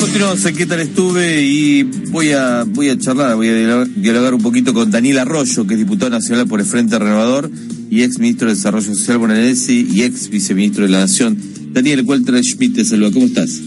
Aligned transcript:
Continuamos 0.00 0.44
qué 0.56 0.66
tal 0.66 0.80
estuve 0.80 1.42
y 1.42 1.82
voy 2.10 2.30
a 2.30 2.64
voy 2.64 2.88
a 2.88 2.98
charlar, 2.98 3.34
voy 3.36 3.48
a 3.48 3.84
dialogar 3.84 4.34
un 4.34 4.42
poquito 4.42 4.74
con 4.74 4.90
Daniel 4.90 5.18
Arroyo, 5.18 5.66
que 5.66 5.74
es 5.74 5.80
diputado 5.80 6.10
nacional 6.10 6.46
por 6.46 6.60
el 6.60 6.66
Frente 6.66 6.98
Renovador 6.98 7.50
y 7.90 8.02
ex 8.02 8.18
ministro 8.18 8.48
de 8.48 8.54
Desarrollo 8.54 8.94
Social 8.94 9.18
bonaerense 9.18 9.72
y 9.74 10.02
ex 10.02 10.28
viceministro 10.28 10.84
de 10.84 10.90
la 10.90 11.00
Nación. 11.00 11.36
Daniel 11.72 12.02
Walter 12.02 12.42
Schmidt 12.44 12.76
te 12.76 12.84
saluda, 12.84 13.10
¿cómo 13.10 13.26
estás? 13.26 13.60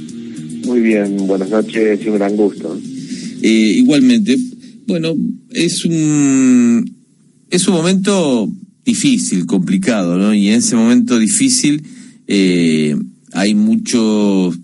Muy 0.66 0.80
bien, 0.82 1.18
buenas 1.28 1.50
noches 1.50 2.00
y 2.04 2.08
un 2.09 2.16
gran 2.16 2.36
gusto. 2.36 2.80
Eh, 3.42 3.73
igualmente, 3.78 4.38
bueno, 4.88 5.16
es 5.50 5.84
un 5.84 6.95
es 7.50 7.68
un 7.68 7.73
momento 7.73 8.50
difícil, 8.86 9.45
complicado, 9.45 10.18
¿no? 10.18 10.34
Y 10.34 10.48
en 10.48 10.56
ese 10.56 10.76
momento 10.76 11.20
difícil 11.20 11.84
eh, 12.28 12.95
hay 13.34 13.56
muchos 13.56 14.61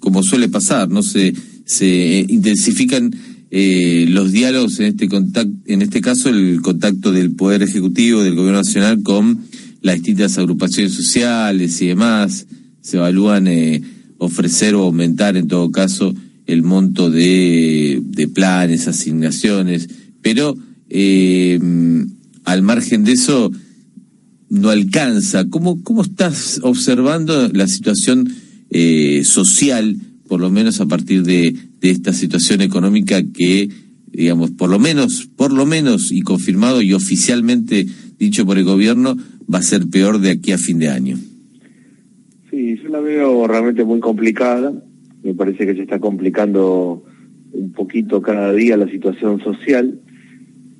como 0.00 0.22
suele 0.22 0.48
pasar, 0.48 0.88
¿no? 0.88 1.02
Se, 1.02 1.32
se 1.64 2.26
intensifican 2.28 3.14
eh, 3.52 4.06
los 4.08 4.32
diálogos 4.32 4.80
en 4.80 4.86
este 4.86 5.08
contacto, 5.08 5.52
en 5.66 5.82
este 5.82 6.00
caso 6.00 6.28
el 6.28 6.60
contacto 6.62 7.12
del 7.12 7.34
Poder 7.34 7.62
Ejecutivo, 7.62 8.22
del 8.22 8.34
Gobierno 8.34 8.60
Nacional 8.60 9.02
con 9.02 9.40
las 9.82 9.96
distintas 9.96 10.38
agrupaciones 10.38 10.94
sociales 10.94 11.80
y 11.82 11.88
demás. 11.88 12.46
Se 12.80 12.96
evalúan 12.96 13.46
eh, 13.46 13.82
ofrecer 14.18 14.74
o 14.74 14.82
aumentar 14.82 15.36
en 15.36 15.48
todo 15.48 15.70
caso 15.70 16.14
el 16.46 16.62
monto 16.62 17.10
de, 17.10 18.00
de 18.02 18.28
planes, 18.28 18.88
asignaciones, 18.88 19.88
pero 20.22 20.56
eh, 20.88 21.58
al 22.44 22.62
margen 22.62 23.04
de 23.04 23.12
eso 23.12 23.50
no 24.48 24.70
alcanza. 24.70 25.44
¿Cómo, 25.48 25.82
cómo 25.82 26.02
estás 26.02 26.60
observando 26.62 27.48
la 27.52 27.68
situación 27.68 28.28
eh, 28.70 29.22
social, 29.24 29.96
por 30.28 30.40
lo 30.40 30.50
menos 30.50 30.80
a 30.80 30.86
partir 30.86 31.22
de, 31.22 31.54
de 31.80 31.90
esta 31.90 32.12
situación 32.12 32.60
económica 32.60 33.22
que, 33.22 33.68
digamos, 34.06 34.52
por 34.52 34.70
lo 34.70 34.78
menos, 34.78 35.28
por 35.36 35.52
lo 35.52 35.66
menos 35.66 36.12
y 36.12 36.22
confirmado 36.22 36.82
y 36.82 36.92
oficialmente 36.92 37.86
dicho 38.18 38.46
por 38.46 38.58
el 38.58 38.64
gobierno, 38.64 39.16
va 39.52 39.58
a 39.58 39.62
ser 39.62 39.88
peor 39.88 40.20
de 40.20 40.30
aquí 40.30 40.52
a 40.52 40.58
fin 40.58 40.78
de 40.78 40.88
año. 40.88 41.16
Sí, 42.50 42.76
yo 42.82 42.88
la 42.88 43.00
veo 43.00 43.46
realmente 43.46 43.84
muy 43.84 44.00
complicada. 44.00 44.72
Me 45.22 45.34
parece 45.34 45.66
que 45.66 45.74
se 45.74 45.82
está 45.82 45.98
complicando 45.98 47.04
un 47.52 47.72
poquito 47.72 48.22
cada 48.22 48.52
día 48.52 48.76
la 48.76 48.88
situación 48.88 49.40
social. 49.40 50.00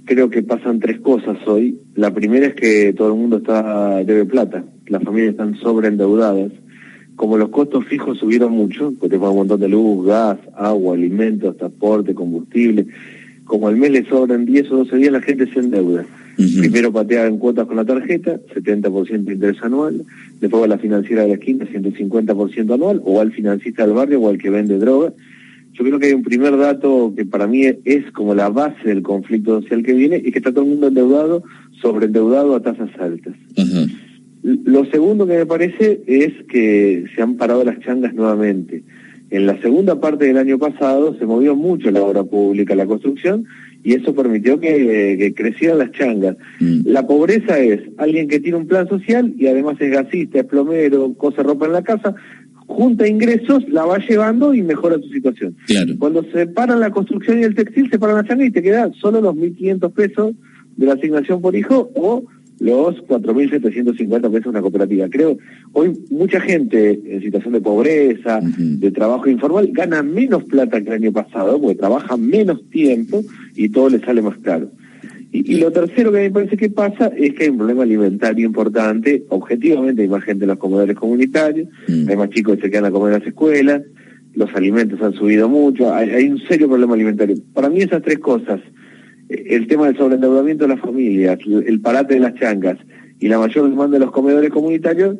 Creo 0.05 0.31
que 0.31 0.43
pasan 0.43 0.81
tres 0.81 1.01
cosas 1.01 1.39
hoy. 1.47 1.79
La 1.95 2.13
primera 2.13 2.47
es 2.47 2.55
que 2.55 2.93
todo 2.93 3.13
el 3.13 3.19
mundo 3.19 3.39
está 3.39 4.03
debe 4.05 4.25
plata. 4.25 4.65
Las 4.87 5.03
familias 5.03 5.33
están 5.33 5.57
sobreendeudadas 5.57 6.53
como 7.21 7.37
los 7.37 7.51
costos 7.51 7.85
fijos 7.85 8.17
subieron 8.17 8.53
mucho, 8.53 8.95
porque 8.99 9.19
te 9.19 9.23
un 9.23 9.37
montón 9.37 9.61
de 9.61 9.69
luz, 9.69 10.07
gas, 10.07 10.39
agua, 10.57 10.95
alimentos, 10.95 11.55
transporte, 11.55 12.15
combustible, 12.15 12.87
como 13.45 13.69
al 13.69 13.77
mes 13.77 13.91
le 13.91 14.07
sobran 14.07 14.47
10 14.47 14.71
o 14.71 14.77
12 14.79 14.97
días, 14.97 15.13
la 15.13 15.21
gente 15.21 15.47
se 15.53 15.61
endeuda. 15.61 16.07
Primero 16.37 16.91
patea 16.91 17.27
en 17.27 17.37
cuotas 17.37 17.67
con 17.67 17.77
la 17.77 17.85
tarjeta, 17.85 18.41
70% 18.55 19.25
de 19.25 19.35
interés 19.35 19.63
anual, 19.63 20.03
después 20.41 20.65
a 20.65 20.67
la 20.67 20.79
financiera 20.79 21.21
de 21.21 21.29
la 21.29 21.35
esquina, 21.35 21.67
150% 21.67 22.73
anual, 22.73 23.03
o 23.05 23.21
al 23.21 23.33
financista 23.33 23.85
del 23.85 23.95
barrio 23.95 24.19
o 24.23 24.31
al 24.31 24.39
que 24.39 24.49
vende 24.49 24.79
droga. 24.79 25.13
Yo 25.75 25.85
creo 25.85 25.99
que 25.99 26.07
hay 26.07 26.15
un 26.15 26.23
primer 26.23 26.57
dato 26.57 27.13
que 27.15 27.27
para 27.27 27.47
mí 27.47 27.67
es 27.67 28.11
como 28.13 28.35
la 28.35 28.49
base 28.49 28.89
del 28.89 29.03
conflicto 29.03 29.61
social 29.61 29.83
que 29.83 29.93
viene, 29.93 30.17
y 30.25 30.33
que 30.33 30.39
está 30.39 30.53
todo 30.53 30.65
el 30.65 30.71
mundo 30.71 30.87
endeudado, 30.87 31.43
sobreendeudado 31.83 32.55
a 32.55 32.63
tasas 32.63 32.89
altas. 32.99 33.35
Lo 34.43 34.85
segundo 34.87 35.27
que 35.27 35.37
me 35.39 35.47
parece 35.47 36.03
es 36.07 36.33
que 36.49 37.05
se 37.15 37.23
han 37.23 37.37
parado 37.37 37.65
las 37.65 37.79
changas 37.81 38.15
nuevamente. 38.15 38.83
En 39.31 39.47
la 39.47 39.61
segunda 39.61 40.01
parte 40.01 40.25
del 40.25 40.39
año 40.39 40.59
pasado 40.59 41.17
se 41.19 41.27
movió 41.27 41.55
mucho 41.55 41.91
la 41.91 42.03
obra 42.03 42.25
pública, 42.25 42.75
la 42.75 42.87
construcción, 42.87 43.47
y 43.85 43.95
eso 43.95 44.15
permitió 44.15 44.59
que, 44.59 45.33
crecieran 45.37 45.79
las 45.79 45.93
changas. 45.93 46.37
Mm. 46.59 46.81
La 46.87 47.07
pobreza 47.07 47.59
es 47.59 47.81
alguien 47.99 48.29
que 48.29 48.41
tiene 48.41 48.59
un 48.59 48.67
plan 48.67 48.89
social 48.89 49.33
y 49.39 49.47
además 49.47 49.77
es 49.81 49.91
gasista, 49.91 50.41
es 50.41 50.47
plomero, 50.47 51.15
cose 51.15 51.43
ropa 51.43 51.67
en 51.67 51.73
la 51.73 51.83
casa, 51.83 52.15
junta 52.67 53.07
ingresos, 53.07 53.69
la 53.69 53.85
va 53.85 53.99
llevando 53.99 54.55
y 54.55 54.63
mejora 54.63 54.97
su 54.97 55.09
situación. 55.11 55.57
Cuando 55.99 56.25
se 56.33 56.47
paran 56.47 56.81
la 56.81 56.91
construcción 56.91 57.41
y 57.41 57.45
el 57.45 57.55
textil, 57.55 57.91
se 57.91 57.99
paran 57.99 58.17
las 58.17 58.27
changas 58.27 58.49
y 58.49 58.53
te 58.53 58.63
quedan 58.63 58.95
solo 58.95 59.21
los 59.21 59.35
1.500 59.37 59.93
pesos 59.93 60.33
de 60.77 60.87
la 60.87 60.95
asignación 60.95 61.41
por 61.41 61.55
hijo 61.55 61.91
o 61.95 62.25
los 62.61 62.97
4.750 63.07 64.31
pesos 64.31 64.47
una 64.47 64.61
cooperativa. 64.61 65.09
Creo, 65.09 65.39
hoy 65.73 65.99
mucha 66.11 66.41
gente 66.41 67.01
en 67.07 67.23
situación 67.23 67.55
de 67.55 67.61
pobreza, 67.61 68.41
de 68.43 68.91
trabajo 68.93 69.29
informal, 69.29 69.71
gana 69.73 70.03
menos 70.03 70.45
plata 70.45 70.81
que 70.81 70.89
el 70.89 71.03
año 71.03 71.13
pasado, 71.13 71.61
porque 71.61 71.77
trabaja 71.77 72.17
menos 72.19 72.63
tiempo 72.71 73.23
y 73.57 73.71
todo 73.71 73.89
le 73.89 74.01
sale 74.01 74.21
más 74.23 74.37
caro. 74.39 74.71
Y, 75.33 75.59
lo 75.59 75.71
tercero 75.71 76.11
que 76.11 76.19
me 76.19 76.31
parece 76.31 76.57
que 76.57 76.71
pasa 76.71 77.07
es 77.17 77.35
que 77.35 77.45
hay 77.45 77.51
un 77.51 77.59
problema 77.59 77.85
alimentario 77.85 78.45
importante. 78.45 79.25
Objetivamente 79.29 80.03
hay 80.03 80.09
más 80.09 80.25
gente 80.25 80.45
en 80.45 80.49
los 80.49 80.59
comedores 80.59 80.97
comunitarios, 80.97 81.69
hay 81.89 82.17
más 82.17 82.31
chicos 82.31 82.57
que 82.57 82.63
se 82.63 82.71
quedan 82.71 82.87
a 82.87 82.91
comer 82.91 83.15
en 83.15 83.21
las 83.21 83.29
escuelas, 83.29 83.83
los 84.35 84.53
alimentos 84.55 85.01
han 85.01 85.13
subido 85.15 85.49
mucho, 85.49 85.95
hay, 85.95 86.11
hay 86.11 86.29
un 86.29 86.41
serio 86.41 86.69
problema 86.69 86.95
alimentario. 86.95 87.37
Para 87.55 87.71
mí 87.71 87.81
esas 87.81 88.03
tres 88.03 88.19
cosas, 88.19 88.61
el 89.31 89.67
tema 89.69 89.87
del 89.87 89.97
sobreendeudamiento 89.97 90.65
de 90.65 90.75
las 90.75 90.81
familias, 90.81 91.39
el 91.47 91.81
parate 91.81 92.15
de 92.15 92.21
las 92.21 92.35
changas 92.35 92.79
y 93.21 93.29
la 93.29 93.39
mayor 93.39 93.71
demanda 93.71 93.99
de 93.99 94.05
los 94.05 94.13
comedores 94.13 94.51
comunitarios 94.51 95.17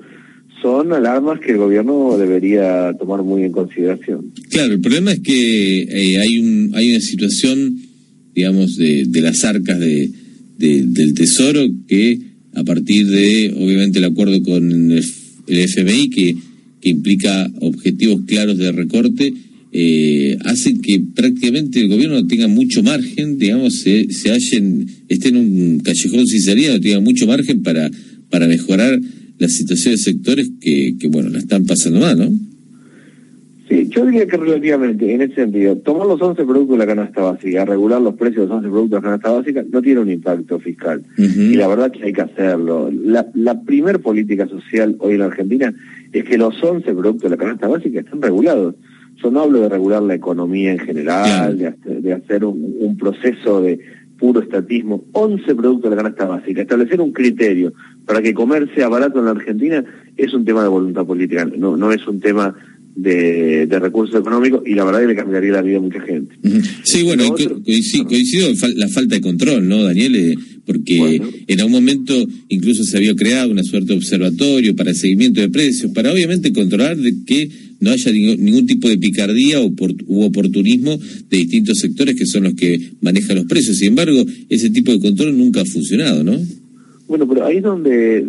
son 0.61 0.93
alarmas 0.93 1.41
que 1.41 1.53
el 1.53 1.59
gobierno 1.59 2.19
debería 2.19 2.93
tomar 2.99 3.23
muy 3.23 3.45
en 3.45 3.53
consideración. 3.53 4.33
Claro, 4.51 4.75
el 4.75 4.81
problema 4.81 5.13
es 5.13 5.21
que 5.21 5.83
eh, 5.83 6.19
hay 6.19 6.39
un 6.39 6.73
hay 6.75 6.91
una 6.91 7.01
situación, 7.01 7.79
digamos, 8.35 8.77
de, 8.77 9.05
de 9.07 9.21
las 9.21 9.45
arcas 9.45 9.79
de, 9.79 10.11
del 10.59 11.15
Tesoro 11.15 11.61
que 11.87 12.19
a 12.55 12.65
partir 12.65 13.07
de, 13.07 13.55
obviamente, 13.57 14.01
el 14.01 14.05
acuerdo 14.05 14.43
con 14.43 14.71
el, 14.71 15.05
el 15.47 15.59
FMI 15.61 16.11
que, 16.11 16.37
que 16.81 16.89
implica 16.89 17.51
objetivos 17.61 18.23
claros 18.27 18.59
de 18.59 18.73
recorte, 18.73 19.33
eh, 19.73 20.37
hacen 20.45 20.81
que 20.81 21.01
prácticamente 21.15 21.81
el 21.81 21.89
gobierno 21.89 22.27
tenga 22.27 22.49
mucho 22.49 22.83
margen, 22.83 23.39
digamos, 23.39 23.81
se, 23.81 24.13
se 24.13 24.31
hallen, 24.31 24.87
esté 25.09 25.29
en 25.29 25.37
un 25.37 25.81
callejón 25.81 26.27
sin 26.27 26.41
salida, 26.41 26.81
tenga 26.81 27.01
mucho 27.01 27.27
margen 27.27 27.63
para, 27.63 27.91
para 28.31 28.49
mejorar 28.49 28.99
la 29.39 29.49
situación 29.49 29.95
de 29.95 29.99
sectores 29.99 30.51
que, 30.61 30.97
que, 30.99 31.09
bueno, 31.09 31.31
la 31.31 31.39
están 31.39 31.65
pasando 31.65 32.01
mal, 32.01 32.19
¿no? 32.19 32.31
Sí, 33.69 33.89
yo 33.89 34.05
diría 34.05 34.27
que 34.27 34.37
relativamente, 34.37 35.15
en 35.15 35.23
ese 35.23 35.37
sentido, 35.37 35.77
tomar 35.77 36.09
los 36.09 36.21
11 36.21 36.45
productos 36.45 36.77
de 36.77 36.79
la 36.79 36.87
canasta 36.87 37.23
básica, 37.23 37.65
regular 37.65 38.03
los 38.03 38.17
precios 38.17 38.43
de 38.43 38.49
los 38.49 38.57
11 38.57 38.69
productos 38.69 38.91
de 38.91 38.97
la 38.97 39.03
canasta 39.03 39.31
básica, 39.31 39.65
no 39.71 39.81
tiene 39.81 40.01
un 40.01 40.11
impacto 40.11 40.59
fiscal. 40.59 41.05
Y 41.17 41.55
la 41.55 41.69
verdad 41.69 41.93
que 41.93 42.03
hay 42.03 42.13
que 42.13 42.23
hacerlo. 42.23 42.91
La, 42.91 43.31
la 43.35 43.63
primer 43.63 44.01
política 44.01 44.49
social 44.49 44.97
hoy 44.99 45.13
en 45.13 45.21
la 45.21 45.27
Argentina 45.27 45.73
es 46.13 46.25
que 46.25 46.37
los 46.37 46.61
11 46.61 46.93
productos 46.93 47.23
de 47.23 47.31
la 47.31 47.37
canasta 47.37 47.69
básica 47.69 48.01
están 48.01 48.21
regulados. 48.21 48.75
Yo 49.23 49.31
no 49.31 49.41
hablo 49.41 49.61
de 49.61 49.69
regular 49.69 50.03
la 50.03 50.15
economía 50.15 50.73
en 50.73 50.79
general, 50.79 51.59
de, 51.59 52.13
hacer, 52.13 52.45
un, 52.45 52.97
proceso 52.99 53.61
de 53.61 53.79
puro 54.19 54.41
estatismo. 54.41 55.05
11 55.13 55.55
productos 55.55 55.91
de 55.91 55.97
la 55.97 56.03
canasta 56.03 56.27
básica. 56.27 56.63
Establecer 56.63 57.01
un 57.01 57.13
criterio 57.13 57.73
para 58.07 58.23
que 58.23 58.33
comer 58.33 58.69
sea 58.75 58.89
barato 58.89 59.19
en 59.19 59.27
la 59.27 59.33
Argentina 59.33 59.85
es 60.17 60.33
un 60.35 60.45
tema 60.45 60.63
de 60.63 60.69
voluntad 60.69 61.07
política, 61.07 61.45
no, 61.45 61.77
no 61.77 61.93
es 61.93 62.07
un 62.07 62.21
tema 62.21 62.55
de, 62.95 63.79
recursos 63.81 64.21
económicos 64.21 64.63
y 64.67 64.75
la 64.75 64.85
verdad 64.85 65.01
que 65.01 65.07
le 65.09 65.17
cambiaría 65.17 65.53
la 65.53 65.63
vida 65.63 65.79
a 65.79 65.81
mucha 65.81 66.01
gente. 66.01 66.35
Sí, 66.85 67.03
bueno, 67.03 67.35
coincido, 67.65 68.07
coincido, 68.07 68.49
la 68.77 68.89
falta 68.89 69.15
de 69.15 69.21
control, 69.21 69.69
¿no, 69.69 69.83
Daniel? 69.83 70.17
Eh, 70.17 70.37
porque 70.67 71.21
en 71.47 71.61
algún 71.61 71.73
momento 71.73 72.15
incluso 72.49 72.85
se 72.85 72.97
había 72.97 73.15
creado 73.15 73.51
una 73.51 73.65
suerte 73.65 73.89
de 73.89 73.97
observatorio 73.97 74.77
para 74.77 74.91
el 74.91 74.97
seguimiento 74.97 75.41
de 75.41 75.49
precios, 75.49 75.91
para 75.93 76.13
obviamente 76.13 76.53
controlar 76.53 76.97
de 76.97 77.15
que 77.27 77.51
no 77.81 77.91
haya 77.91 78.13
ningún, 78.13 78.67
tipo 78.67 78.89
de 78.89 78.99
picardía 78.99 79.61
o 79.61 79.73
u 80.07 80.23
oportunismo 80.23 80.99
de 81.31 81.37
distintos 81.39 81.79
sectores 81.79 82.15
que 82.15 82.27
son 82.27 82.45
los 82.45 82.55
que 82.55 82.93
manejan 83.01 83.37
los 83.37 83.47
precios. 83.47 83.79
Sin 83.79 83.89
embargo, 83.89 84.23
ese 84.49 84.71
tipo 84.71 84.93
de 84.93 85.01
control 85.01 85.37
nunca 85.37 85.63
ha 85.63 85.65
funcionado, 85.65 86.23
¿no? 86.23 86.39
Bueno, 87.09 87.27
pero 87.27 87.47
ahí 87.47 87.57
es 87.57 87.63
donde 87.63 88.25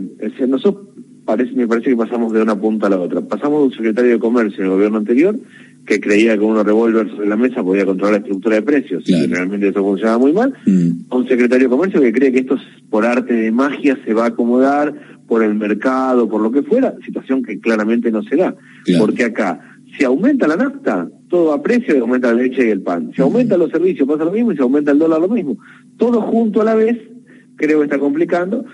nosotros 0.47 0.87
parece, 1.31 1.53
me 1.53 1.67
parece 1.67 1.91
que 1.91 1.95
pasamos 1.95 2.33
de 2.33 2.41
una 2.41 2.59
punta 2.59 2.87
a 2.87 2.89
la 2.89 2.99
otra. 2.99 3.21
Pasamos 3.21 3.59
de 3.59 3.65
un 3.67 3.71
secretario 3.71 4.11
de 4.11 4.19
Comercio 4.19 4.59
en 4.59 4.65
el 4.65 4.71
gobierno 4.71 4.97
anterior 4.97 5.39
que 5.85 5.99
creía 5.99 6.33
que 6.33 6.39
con 6.39 6.49
unos 6.49 6.65
revólver 6.65 7.09
sobre 7.09 7.27
la 7.27 7.37
mesa 7.37 7.63
podía 7.63 7.85
controlar 7.85 8.13
la 8.13 8.19
estructura 8.19 8.55
de 8.57 8.61
precios, 8.61 9.03
y 9.07 9.25
realmente 9.25 9.69
eso 9.69 9.81
funcionaba 9.81 10.19
muy 10.19 10.31
mal, 10.31 10.53
mm. 10.65 10.89
a 11.09 11.15
un 11.15 11.27
secretario 11.27 11.67
de 11.67 11.75
Comercio 11.75 12.01
que 12.01 12.13
cree 12.13 12.31
que 12.31 12.39
esto 12.39 12.55
por 12.89 13.03
arte 13.03 13.33
de 13.33 13.51
magia 13.51 13.97
se 14.05 14.13
va 14.13 14.25
a 14.25 14.27
acomodar 14.27 14.93
por 15.27 15.41
el 15.41 15.55
mercado, 15.55 16.29
por 16.29 16.41
lo 16.41 16.51
que 16.51 16.61
fuera, 16.61 16.93
situación 17.03 17.41
que 17.41 17.59
claramente 17.59 18.11
no 18.11 18.21
se 18.21 18.35
da. 18.35 18.53
Porque 18.99 19.23
acá, 19.23 19.59
si 19.97 20.03
aumenta 20.03 20.47
la 20.47 20.57
nafta, 20.57 21.09
todo 21.29 21.53
a 21.53 21.63
precio 21.63 21.95
y 21.95 21.99
aumenta 21.99 22.33
la 22.33 22.43
leche 22.43 22.67
y 22.67 22.69
el 22.69 22.81
pan. 22.81 23.11
Si 23.15 23.21
aumenta 23.21 23.57
los 23.57 23.71
servicios, 23.71 24.07
pasa 24.07 24.25
lo 24.25 24.31
mismo, 24.31 24.51
y 24.51 24.57
si 24.57 24.61
aumenta 24.61 24.91
el 24.91 24.99
dólar, 24.99 25.21
lo 25.21 25.29
mismo. 25.29 25.57
Todo 25.97 26.21
junto 26.21 26.61
a 26.61 26.65
la 26.65 26.75
vez, 26.75 26.97
creo 27.55 27.79
que 27.79 27.85
está 27.85 27.97
complicando. 27.97 28.65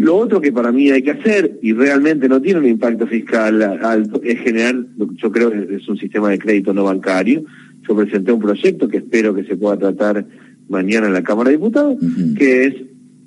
Lo 0.00 0.16
otro 0.16 0.40
que 0.40 0.50
para 0.50 0.72
mí 0.72 0.90
hay 0.90 1.02
que 1.02 1.10
hacer, 1.10 1.58
y 1.60 1.74
realmente 1.74 2.26
no 2.26 2.40
tiene 2.40 2.60
un 2.60 2.66
impacto 2.66 3.06
fiscal 3.06 3.62
alto, 3.62 4.18
es 4.24 4.40
generar, 4.40 4.74
yo 4.96 5.30
creo 5.30 5.50
que 5.50 5.76
es 5.76 5.86
un 5.90 5.98
sistema 5.98 6.30
de 6.30 6.38
crédito 6.38 6.72
no 6.72 6.84
bancario. 6.84 7.44
Yo 7.86 7.94
presenté 7.94 8.32
un 8.32 8.40
proyecto 8.40 8.88
que 8.88 8.96
espero 8.96 9.34
que 9.34 9.44
se 9.44 9.58
pueda 9.58 9.76
tratar 9.76 10.24
mañana 10.70 11.08
en 11.08 11.12
la 11.12 11.22
Cámara 11.22 11.50
de 11.50 11.58
Diputados, 11.58 11.98
que 12.38 12.64
es 12.64 12.74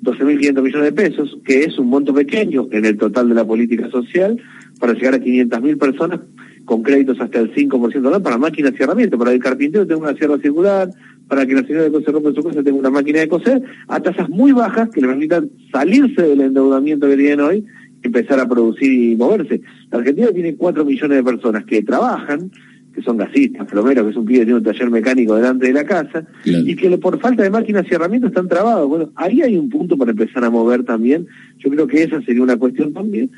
12.500 0.02 0.62
millones 0.62 0.84
de 0.86 0.92
pesos, 0.92 1.38
que 1.44 1.62
es 1.62 1.78
un 1.78 1.86
monto 1.86 2.12
pequeño 2.12 2.66
en 2.72 2.84
el 2.84 2.96
total 2.96 3.28
de 3.28 3.36
la 3.36 3.46
política 3.46 3.88
social, 3.90 4.36
para 4.80 4.94
llegar 4.94 5.14
a 5.14 5.18
500.000 5.18 5.78
personas 5.78 6.20
con 6.64 6.82
créditos 6.82 7.20
hasta 7.20 7.40
el 7.40 7.54
5% 7.54 8.22
para 8.22 8.38
máquinas 8.38 8.72
y 8.78 8.82
herramientas. 8.82 9.18
Para 9.18 9.32
el 9.32 9.38
carpintero 9.38 9.86
tengo 9.86 10.02
una 10.02 10.14
sierra 10.14 10.38
circular, 10.38 10.90
para 11.28 11.46
que 11.46 11.54
la 11.54 11.62
señora 11.62 11.84
de 11.84 11.92
coser 11.92 12.14
rompa 12.14 12.30
en 12.30 12.34
su 12.34 12.42
casa 12.42 12.62
tenga 12.62 12.78
una 12.78 12.90
máquina 12.90 13.20
de 13.20 13.28
coser, 13.28 13.62
a 13.88 14.00
tasas 14.00 14.28
muy 14.28 14.52
bajas 14.52 14.88
que 14.90 15.00
le 15.00 15.08
permitan 15.08 15.50
salirse 15.72 16.22
del 16.22 16.40
endeudamiento 16.40 17.08
que 17.08 17.16
tienen 17.16 17.40
hoy 17.40 17.64
empezar 18.02 18.38
a 18.38 18.48
producir 18.48 18.92
y 18.92 19.16
moverse. 19.16 19.62
La 19.90 19.98
Argentina 19.98 20.28
tiene 20.32 20.54
4 20.54 20.84
millones 20.84 21.16
de 21.16 21.24
personas 21.24 21.64
que 21.64 21.82
trabajan, 21.82 22.50
que 22.94 23.02
son 23.02 23.16
gasistas, 23.16 23.66
plomeros, 23.66 24.04
que 24.04 24.10
es 24.10 24.16
un 24.16 24.24
pibe 24.24 24.40
que 24.40 24.44
tiene 24.44 24.58
un 24.58 24.64
taller 24.64 24.90
mecánico 24.90 25.34
delante 25.34 25.66
de 25.66 25.72
la 25.72 25.84
casa, 25.84 26.26
y 26.44 26.76
que 26.76 26.96
por 26.98 27.18
falta 27.18 27.42
de 27.42 27.50
máquinas 27.50 27.86
y 27.90 27.94
herramientas 27.94 28.30
están 28.30 28.46
trabados. 28.46 28.86
Bueno, 28.88 29.10
ahí 29.16 29.42
hay 29.42 29.56
un 29.56 29.68
punto 29.68 29.96
para 29.96 30.12
empezar 30.12 30.44
a 30.44 30.50
mover 30.50 30.84
también. 30.84 31.26
Yo 31.58 31.70
creo 31.70 31.86
que 31.86 32.02
esa 32.04 32.20
sería 32.22 32.42
una 32.42 32.56
cuestión 32.56 32.92
también. 32.92 33.30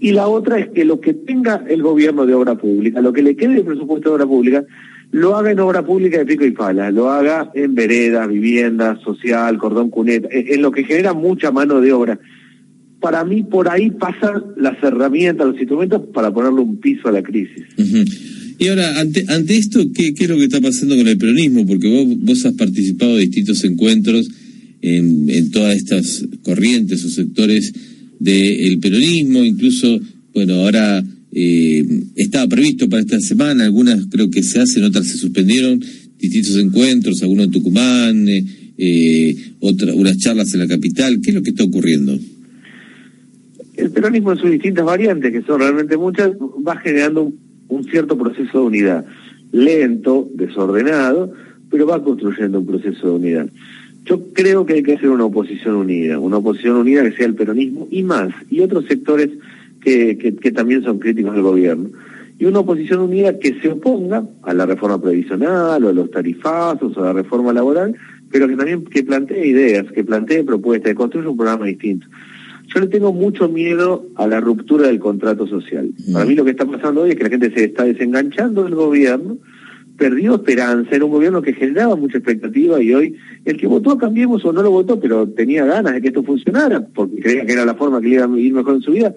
Y 0.00 0.12
la 0.12 0.28
otra 0.28 0.58
es 0.58 0.68
que 0.68 0.84
lo 0.84 1.00
que 1.00 1.14
tenga 1.14 1.64
el 1.68 1.82
gobierno 1.82 2.26
de 2.26 2.34
obra 2.34 2.56
pública, 2.56 3.00
lo 3.00 3.12
que 3.12 3.22
le 3.22 3.36
quede 3.36 3.54
de 3.54 3.64
presupuesto 3.64 4.10
de 4.10 4.14
obra 4.16 4.26
pública, 4.26 4.66
lo 5.12 5.36
haga 5.36 5.52
en 5.52 5.60
obra 5.60 5.86
pública 5.86 6.18
de 6.18 6.26
pico 6.26 6.44
y 6.44 6.50
pala, 6.50 6.90
lo 6.90 7.08
haga 7.08 7.50
en 7.54 7.74
veredas, 7.74 8.28
vivienda, 8.28 8.98
social, 9.04 9.56
cordón 9.58 9.90
cuneta, 9.90 10.28
en, 10.30 10.60
lo 10.60 10.72
que 10.72 10.84
genera 10.84 11.14
mucha 11.14 11.52
mano 11.52 11.80
de 11.80 11.92
obra. 11.92 12.18
Para 13.00 13.24
mí 13.24 13.44
por 13.44 13.68
ahí 13.68 13.90
pasan 13.92 14.42
las 14.56 14.82
herramientas, 14.82 15.46
los 15.46 15.56
instrumentos 15.56 16.02
para 16.12 16.34
ponerle 16.34 16.60
un 16.60 16.78
piso 16.78 17.08
a 17.08 17.12
la 17.12 17.22
crisis. 17.22 17.62
Y 18.58 18.68
ahora, 18.68 18.98
ante, 18.98 19.24
ante 19.28 19.56
esto, 19.56 19.80
¿qué, 19.94 20.14
¿qué, 20.14 20.24
es 20.24 20.30
lo 20.30 20.36
que 20.36 20.44
está 20.44 20.60
pasando 20.60 20.96
con 20.96 21.06
el 21.06 21.18
peronismo? 21.18 21.64
Porque 21.64 21.88
vos, 21.88 22.18
vos 22.18 22.44
has 22.46 22.54
participado 22.54 23.14
de 23.14 23.20
distintos 23.20 23.62
encuentros 23.64 24.28
en, 24.80 25.30
en 25.30 25.50
todas 25.50 25.76
estas 25.76 26.26
corrientes 26.42 27.04
o 27.04 27.08
sectores 27.08 27.72
del 28.18 28.78
peronismo, 28.78 29.44
incluso, 29.44 30.00
bueno, 30.32 30.54
ahora 30.54 31.02
eh, 31.32 31.84
estaba 32.16 32.46
previsto 32.46 32.88
para 32.88 33.02
esta 33.02 33.18
semana, 33.20 33.64
algunas 33.64 34.06
creo 34.06 34.30
que 34.30 34.42
se 34.42 34.60
hacen, 34.60 34.84
otras 34.84 35.06
se 35.08 35.18
suspendieron, 35.18 35.80
distintos 36.18 36.56
encuentros, 36.56 37.22
algunos 37.22 37.46
en 37.46 37.50
Tucumán, 37.50 38.28
eh, 38.28 38.44
eh 38.78 39.36
otra, 39.60 39.94
unas 39.94 40.16
charlas 40.18 40.54
en 40.54 40.60
la 40.60 40.68
capital. 40.68 41.20
¿Qué 41.20 41.30
es 41.30 41.34
lo 41.34 41.42
que 41.42 41.50
está 41.50 41.64
ocurriendo? 41.64 42.16
El 43.76 43.90
peronismo 43.90 44.32
en 44.32 44.38
sus 44.38 44.50
distintas 44.50 44.84
variantes, 44.84 45.32
que 45.32 45.42
son 45.42 45.60
realmente 45.60 45.96
muchas, 45.96 46.30
va 46.66 46.76
generando 46.76 47.32
un, 47.68 47.84
cierto 47.84 48.16
proceso 48.16 48.60
de 48.60 48.64
unidad. 48.66 49.04
Lento, 49.50 50.30
desordenado, 50.34 51.32
pero 51.70 51.86
va 51.86 52.02
construyendo 52.02 52.60
un 52.60 52.66
proceso 52.66 53.08
de 53.08 53.12
unidad. 53.12 53.50
Yo 54.04 54.32
creo 54.32 54.66
que 54.66 54.74
hay 54.74 54.82
que 54.82 54.94
hacer 54.94 55.08
una 55.08 55.24
oposición 55.24 55.76
unida, 55.76 56.18
una 56.18 56.36
oposición 56.36 56.76
unida 56.76 57.02
que 57.02 57.16
sea 57.16 57.26
el 57.26 57.34
peronismo 57.34 57.88
y 57.90 58.02
más, 58.02 58.32
y 58.50 58.60
otros 58.60 58.86
sectores 58.86 59.30
que, 59.80 60.52
también 60.54 60.82
son 60.82 60.98
críticos 60.98 61.34
del 61.34 61.42
gobierno. 61.42 61.90
Y 62.38 62.46
una 62.46 62.60
oposición 62.60 63.00
unida 63.00 63.38
que 63.38 63.60
se 63.60 63.70
oponga 63.70 64.24
a 64.42 64.52
la 64.52 64.66
reforma 64.66 65.00
previsional 65.00 65.84
o 65.84 65.88
a 65.88 65.92
los 65.92 66.10
tarifazos 66.10 66.96
o 66.96 67.02
a 67.02 67.06
la 67.06 67.12
reforma 67.12 67.52
laboral, 67.52 67.94
pero 68.30 68.48
que 68.48 68.56
también 68.56 68.84
que 68.84 69.04
plantee 69.04 69.46
ideas, 69.46 69.90
que 69.92 70.04
plantee 70.04 70.42
propuestas, 70.42 70.90
que 70.90 70.96
construya 70.96 71.28
un 71.28 71.36
programa 71.36 71.66
distinto. 71.66 72.06
Yo 72.74 72.80
le 72.80 72.88
tengo 72.88 73.12
mucho 73.12 73.48
miedo 73.48 74.06
a 74.16 74.26
la 74.26 74.40
ruptura 74.40 74.88
del 74.88 74.98
contrato 74.98 75.46
social. 75.46 75.90
Para 76.12 76.24
mí 76.24 76.34
lo 76.34 76.44
que 76.44 76.50
está 76.50 76.64
pasando 76.64 77.02
hoy 77.02 77.10
es 77.10 77.16
que 77.16 77.24
la 77.24 77.30
gente 77.30 77.52
se 77.52 77.64
está 77.64 77.84
desenganchando 77.84 78.64
del 78.64 78.74
gobierno, 78.74 79.38
perdió 79.96 80.34
esperanza, 80.34 80.90
era 80.94 81.04
un 81.04 81.10
gobierno 81.10 81.42
que 81.42 81.52
generaba 81.52 81.96
mucha 81.96 82.18
expectativa 82.18 82.82
y 82.82 82.92
hoy 82.92 83.16
el 83.44 83.56
que 83.56 83.66
votó 83.66 83.96
Cambiemos 83.96 84.44
o 84.44 84.52
no 84.52 84.62
lo 84.62 84.70
votó, 84.70 84.98
pero 84.98 85.28
tenía 85.28 85.64
ganas 85.64 85.94
de 85.94 86.02
que 86.02 86.08
esto 86.08 86.22
funcionara, 86.22 86.84
porque 86.94 87.20
creía 87.20 87.46
que 87.46 87.52
era 87.52 87.64
la 87.64 87.74
forma 87.74 88.00
que 88.00 88.08
le 88.08 88.14
iba 88.16 88.24
a 88.24 88.38
ir 88.38 88.52
mejor 88.52 88.74
en 88.74 88.82
su 88.82 88.92
vida, 88.92 89.14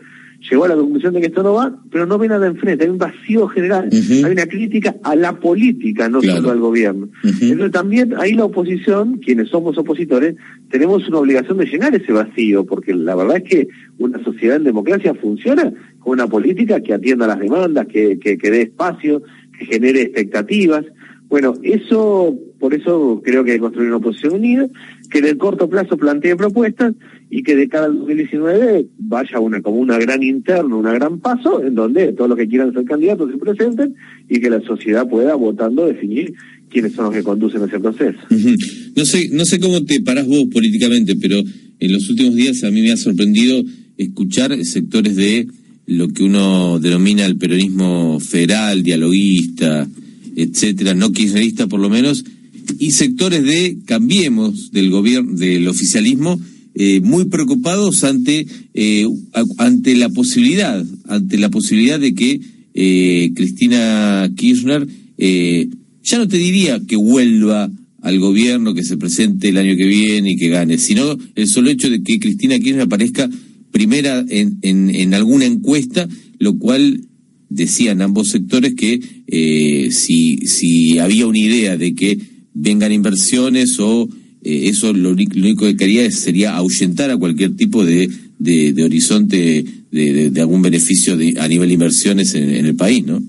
llegó 0.50 0.66
a 0.66 0.68
la 0.68 0.76
conclusión 0.76 1.14
de 1.14 1.22
que 1.22 1.28
esto 1.28 1.44
no 1.44 1.54
va, 1.54 1.76
pero 1.92 2.06
no 2.06 2.18
ve 2.18 2.28
nada 2.28 2.48
enfrente, 2.48 2.84
hay 2.84 2.90
un 2.90 2.98
vacío 2.98 3.48
general, 3.48 3.90
hay 3.92 4.32
una 4.32 4.46
crítica 4.46 4.96
a 5.04 5.16
la 5.16 5.40
política, 5.40 6.08
no 6.10 6.22
solo 6.22 6.52
al 6.52 6.60
gobierno. 6.60 7.10
Entonces 7.24 7.72
también 7.72 8.14
ahí 8.18 8.34
la 8.34 8.46
oposición, 8.46 9.18
quienes 9.18 9.50
somos 9.50 9.78
opositores, 9.78 10.36
tenemos 10.70 11.08
una 11.08 11.20
obligación 11.20 11.58
de 11.58 11.66
llenar 11.66 11.96
ese 11.96 12.12
vacío, 12.12 12.66
porque 12.66 12.94
la 12.94 13.16
verdad 13.16 13.38
es 13.38 13.44
que 13.44 13.68
una 13.98 14.24
sociedad 14.24 14.58
en 14.58 14.64
democracia 14.64 15.14
funciona 15.16 15.74
con 16.00 16.14
una 16.14 16.28
política 16.28 16.82
que 16.82 16.94
atienda 16.94 17.28
las 17.28 17.40
demandas, 17.40 17.88
que, 17.88 18.20
que, 18.20 18.38
que 18.38 18.52
dé 18.52 18.62
espacio, 18.64 19.24
genere 19.60 20.02
expectativas. 20.02 20.86
Bueno, 21.30 21.56
eso, 21.62 22.38
por 22.60 22.74
eso 22.74 23.22
creo 23.24 23.44
que 23.44 23.52
hay 23.52 23.58
que 23.58 23.62
construir 23.62 23.90
una 23.90 23.98
oposición 23.98 24.36
unida, 24.36 24.70
que 25.12 25.20
en 25.20 25.26
el 25.26 25.38
corto 25.38 25.70
plazo 25.70 25.98
plantee 25.98 26.36
propuestas 26.38 26.94
y 27.30 27.44
que 27.44 27.56
de 27.56 27.68
cada 27.68 27.88
2019 27.90 28.88
vaya 28.98 29.40
una 29.40 29.62
como 29.62 29.78
una 29.78 29.98
gran 29.98 30.24
interno, 30.24 30.78
una 30.78 30.94
gran 30.94 31.20
paso, 31.20 31.62
en 31.62 31.76
donde 31.76 32.14
todos 32.14 32.30
los 32.30 32.38
que 32.38 32.48
quieran 32.48 32.74
ser 32.74 32.86
candidatos 32.86 33.30
se 33.32 33.38
presenten 33.38 33.96
y 34.30 34.40
que 34.40 34.50
la 34.50 34.62
sociedad 34.62 35.08
pueda 35.08 35.36
votando 35.36 35.86
definir 35.86 36.34
quiénes 36.70 36.94
son 36.94 37.06
los 37.06 37.14
que 37.14 37.24
conducen 37.24 37.64
ese 37.64 37.80
proceso. 37.80 38.20
No 38.96 39.06
sé, 39.06 39.30
no 39.32 39.46
sé 39.46 39.60
cómo 39.60 39.84
te 39.84 40.02
parás 40.02 40.26
vos 40.28 40.46
políticamente, 40.52 41.16
pero 41.22 41.40
en 41.80 41.94
los 41.94 42.10
últimos 42.10 42.36
días 42.36 42.64
a 42.64 42.72
mí 42.72 42.82
me 42.82 42.92
ha 42.92 42.98
sorprendido 42.98 43.62
escuchar 43.98 44.58
sectores 44.64 45.16
de 45.16 45.48
lo 45.88 46.10
que 46.10 46.24
uno 46.24 46.80
denomina 46.80 47.26
el 47.26 47.38
peronismo 47.38 48.20
federal, 48.20 48.84
dialoguista, 48.84 49.88
etcétera, 50.36 50.94
no 50.94 51.14
kirchnerista 51.14 51.68
por 51.68 51.80
lo 51.80 51.90
menos, 51.90 52.26
y 52.78 52.92
sectores 52.92 53.44
de 53.44 53.78
Cambiemos 53.86 54.72
del 54.72 54.90
gobierno, 54.90 55.32
del 55.38 55.68
oficialismo, 55.68 56.40
eh, 56.76 57.00
muy 57.02 57.26
preocupados 57.26 58.04
ante, 58.04 58.46
eh, 58.74 59.08
ante 59.58 59.96
la 59.96 60.10
posibilidad, 60.10 60.86
ante 61.08 61.38
la 61.38 61.50
posibilidad 61.50 62.00
de 62.00 62.14
que 62.14 62.40
eh, 62.74 63.32
Cristina 63.34 64.30
Kirchner, 64.36 64.88
ya 65.18 66.18
no 66.20 66.28
te 66.28 66.38
diría 66.38 66.80
que 66.86 66.96
vuelva 66.96 67.72
al 68.02 68.20
gobierno, 68.20 68.76
que 68.76 68.84
se 68.84 68.98
presente 68.98 69.50
el 69.50 69.58
año 69.58 69.76
que 69.76 69.88
viene 69.88 70.32
y 70.32 70.38
que 70.38 70.50
gane, 70.50 70.78
sino 70.78 71.18
el 71.36 71.48
solo 71.48 71.70
hecho 71.72 71.90
de 71.90 72.04
que 72.04 72.20
Cristina 72.20 72.60
Kirchner 72.60 72.82
aparezca 72.82 73.28
primera 73.78 74.26
en, 74.28 74.58
en, 74.64 74.90
en 74.90 75.14
alguna 75.14 75.46
encuesta, 75.46 76.08
lo 76.40 76.58
cual 76.58 77.02
decían 77.50 78.02
ambos 78.02 78.30
sectores 78.30 78.74
que 78.74 79.00
si, 79.92 80.38
si 80.48 80.98
había 80.98 81.28
una 81.28 81.40
idea 81.40 81.78
de 81.78 81.94
que 81.94 82.18
vengan 82.54 82.92
inversiones 82.92 83.80
o 83.80 84.10
eh, 84.42 84.70
eso 84.70 84.94
lo, 84.94 85.12
único 85.12 85.66
que 85.66 85.76
quería 85.76 86.10
sería 86.10 86.56
ahuyentar 86.56 87.12
a 87.12 87.18
cualquier 87.18 87.56
tipo 87.56 87.86
de, 87.86 88.10
de, 88.40 88.84
horizonte 88.84 89.64
de, 89.92 90.30
de, 90.32 90.42
algún 90.42 90.62
beneficio 90.62 91.14
a 91.40 91.48
nivel 91.48 91.68
de 91.68 91.74
inversiones 91.74 92.34
en, 92.34 92.66
el 92.66 92.76
país, 92.76 93.06
¿no? 93.06 93.22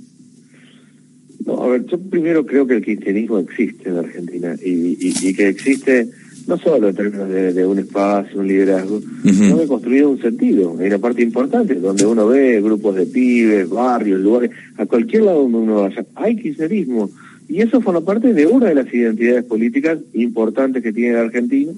No, 1.45 1.63
a 1.63 1.69
ver, 1.69 1.87
yo 1.87 1.99
primero 1.99 2.45
creo 2.45 2.67
que 2.67 2.77
el 2.77 2.83
cristianismo 2.83 3.39
existe 3.39 3.89
en 3.89 3.97
Argentina 3.97 4.55
y, 4.65 4.97
y, 5.01 5.35
que 5.35 5.49
existe 5.49 6.09
no 6.49 6.57
solo 6.57 6.89
en 6.89 6.97
términos 6.97 7.29
de, 7.29 7.67
un 7.67 7.79
espacio, 7.79 8.41
un 8.41 8.49
liderazgo, 8.49 9.01
sino 9.23 9.59
que 9.59 9.67
construido 9.67 10.09
un 10.09 10.19
sentido, 10.19 10.77
hay 10.81 10.87
una 10.87 10.99
parte 10.99 11.23
importante, 11.23 11.75
donde 11.75 12.07
uno 12.07 12.27
ve 12.27 12.63
grupos 12.63 12.95
de 12.97 13.05
pibes, 13.05 13.69
barrios, 13.69 14.19
lugares, 14.19 14.51
a 14.79 14.87
cualquier 14.87 15.25
lado 15.25 15.43
donde 15.43 15.59
uno 15.59 15.83
vaya, 15.83 16.07
hay 16.15 16.37
cristianismo, 16.37 17.11
y 17.49 17.61
eso 17.61 17.83
forma 17.83 18.01
parte 18.01 18.33
de 18.33 18.47
una 18.47 18.67
de 18.67 18.77
las 18.77 18.93
identidades 18.93 19.45
políticas 19.45 19.99
importantes 20.15 20.83
que 20.83 20.93
tiene 20.93 21.15
la 21.15 21.21
Argentina. 21.21 21.71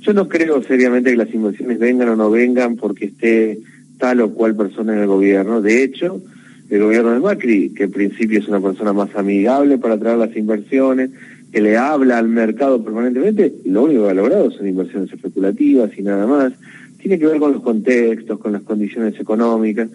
Yo 0.00 0.14
no 0.14 0.26
creo 0.26 0.62
seriamente 0.62 1.10
que 1.10 1.16
las 1.16 1.32
inversiones 1.34 1.78
vengan 1.78 2.08
o 2.08 2.16
no 2.16 2.30
vengan 2.30 2.76
porque 2.76 3.06
esté 3.06 3.60
tal 3.98 4.22
o 4.22 4.32
cual 4.32 4.56
persona 4.56 4.94
en 4.94 5.00
el 5.00 5.06
gobierno. 5.06 5.60
De 5.60 5.84
hecho, 5.84 6.22
el 6.70 6.82
gobierno 6.82 7.12
de 7.12 7.20
Macri, 7.20 7.70
que 7.70 7.84
en 7.84 7.92
principio 7.92 8.38
es 8.38 8.48
una 8.48 8.60
persona 8.60 8.94
más 8.94 9.14
amigable 9.14 9.76
para 9.76 9.98
traer 9.98 10.16
las 10.16 10.34
inversiones, 10.34 11.10
que 11.52 11.60
le 11.60 11.76
habla 11.76 12.18
al 12.18 12.28
mercado 12.28 12.82
permanentemente, 12.82 13.52
lo 13.66 13.84
único 13.84 14.04
que 14.04 14.10
ha 14.10 14.14
logrado 14.14 14.50
son 14.50 14.66
inversiones 14.66 15.12
especulativas 15.12 15.90
y 15.96 16.02
nada 16.02 16.26
más. 16.26 16.54
tiene 16.98 17.18
que 17.18 17.26
ver 17.26 17.38
con 17.38 17.52
los 17.52 17.62
contextos, 17.62 18.38
con 18.38 18.52
las 18.52 18.62
condiciones 18.62 19.18
económicas. 19.20 19.90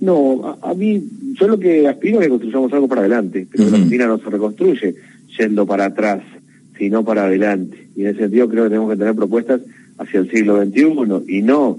No, 0.00 0.58
a, 0.62 0.74
mí, 0.74 1.02
yo 1.32 1.48
lo 1.48 1.58
que 1.58 1.88
aspiro 1.88 2.18
es 2.18 2.26
que 2.26 2.30
construyamos 2.30 2.72
algo 2.72 2.88
para 2.88 3.00
adelante, 3.00 3.46
pero 3.50 3.64
la 3.64 3.70
Argentina 3.70 4.06
no 4.06 4.18
se 4.18 4.30
reconstruye 4.30 4.94
yendo 5.38 5.66
para 5.66 5.86
atrás, 5.86 6.22
sino 6.76 7.04
para 7.04 7.24
adelante. 7.24 7.88
Y 7.96 8.02
en 8.02 8.08
ese 8.08 8.20
sentido 8.20 8.48
creo 8.48 8.64
que 8.64 8.70
tenemos 8.70 8.90
que 8.90 8.96
tener 8.96 9.14
propuestas 9.14 9.62
hacia 9.96 10.20
el 10.20 10.30
siglo 10.30 10.62
XXI 10.62 11.24
y 11.26 11.42
no 11.42 11.78